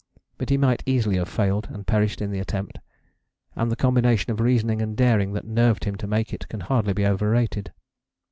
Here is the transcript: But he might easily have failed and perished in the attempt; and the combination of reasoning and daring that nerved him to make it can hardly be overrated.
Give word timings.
But 0.39 0.49
he 0.49 0.57
might 0.57 0.81
easily 0.87 1.17
have 1.17 1.29
failed 1.29 1.67
and 1.71 1.85
perished 1.85 2.23
in 2.23 2.31
the 2.31 2.39
attempt; 2.39 2.79
and 3.55 3.71
the 3.71 3.75
combination 3.75 4.31
of 4.31 4.39
reasoning 4.39 4.81
and 4.81 4.97
daring 4.97 5.33
that 5.33 5.45
nerved 5.45 5.83
him 5.83 5.95
to 5.97 6.07
make 6.07 6.33
it 6.33 6.49
can 6.49 6.61
hardly 6.61 6.93
be 6.93 7.05
overrated. 7.05 7.71